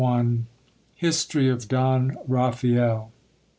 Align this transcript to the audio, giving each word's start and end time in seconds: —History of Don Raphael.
—History 0.95 1.47
of 1.47 1.67
Don 1.67 2.17
Raphael. 2.27 3.11